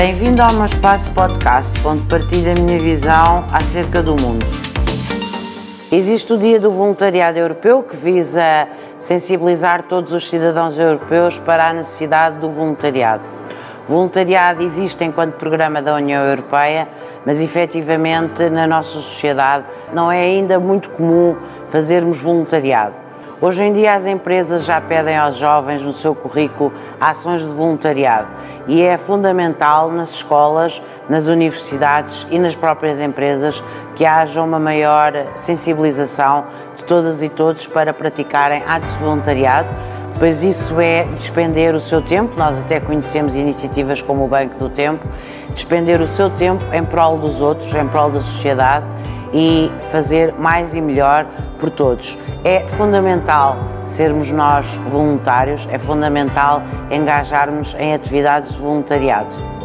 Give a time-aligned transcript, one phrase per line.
[0.00, 4.46] Bem-vindo ao meu espaço podcast, onde partilho a minha visão acerca do mundo.
[5.92, 8.66] Existe o Dia do Voluntariado Europeu, que visa
[8.98, 13.24] sensibilizar todos os cidadãos europeus para a necessidade do voluntariado.
[13.86, 16.88] Voluntariado existe enquanto programa da União Europeia,
[17.26, 21.36] mas efetivamente na nossa sociedade não é ainda muito comum
[21.68, 23.09] fazermos voluntariado.
[23.42, 28.28] Hoje em dia as empresas já pedem aos jovens no seu currículo ações de voluntariado
[28.66, 33.64] e é fundamental nas escolas, nas universidades e nas próprias empresas
[33.96, 36.44] que haja uma maior sensibilização
[36.76, 39.70] de todas e todos para praticarem atos de voluntariado,
[40.18, 44.68] pois isso é despender o seu tempo, nós até conhecemos iniciativas como o Banco do
[44.68, 45.02] Tempo,
[45.48, 48.84] despender o seu tempo em prol dos outros, em prol da sociedade
[49.32, 51.26] e fazer mais e melhor
[51.58, 52.18] por todos.
[52.44, 59.59] É fundamental sermos nós voluntários, é fundamental engajarmos em atividades de voluntariado.